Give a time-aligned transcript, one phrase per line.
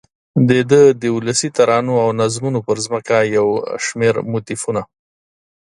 [0.49, 3.47] دده د ولسي ترانو او نظمونو پر ځمکه یو
[3.85, 4.81] شمېر موتیفونه